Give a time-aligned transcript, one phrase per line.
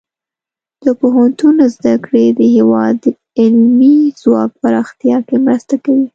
[0.83, 3.05] د پوهنتون زده کړې د هیواد د
[3.39, 6.05] علمي ځواک پراختیا کې مرسته کوي.